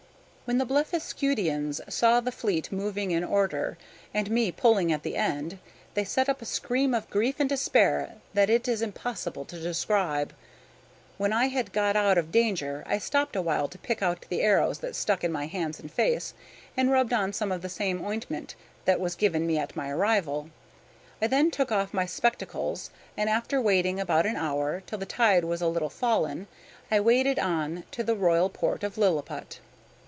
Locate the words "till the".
24.85-25.05